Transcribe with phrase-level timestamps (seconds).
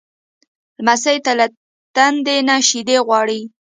[0.79, 1.45] لمسی له
[1.95, 3.41] تندې نه شیدې غواړي.